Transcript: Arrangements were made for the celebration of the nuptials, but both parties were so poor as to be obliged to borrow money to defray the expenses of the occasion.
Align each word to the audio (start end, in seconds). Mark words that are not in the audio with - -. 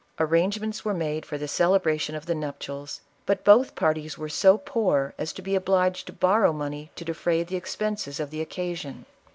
Arrangements 0.19 0.83
were 0.83 0.95
made 0.95 1.27
for 1.27 1.37
the 1.37 1.47
celebration 1.47 2.15
of 2.15 2.25
the 2.25 2.33
nuptials, 2.33 3.01
but 3.27 3.43
both 3.43 3.75
parties 3.75 4.17
were 4.17 4.27
so 4.27 4.57
poor 4.57 5.13
as 5.19 5.31
to 5.31 5.43
be 5.43 5.53
obliged 5.53 6.07
to 6.07 6.11
borrow 6.11 6.51
money 6.51 6.89
to 6.95 7.05
defray 7.05 7.43
the 7.43 7.55
expenses 7.55 8.19
of 8.19 8.31
the 8.31 8.41
occasion. 8.41 9.05